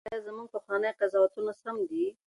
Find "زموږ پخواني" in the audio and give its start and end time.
0.27-0.89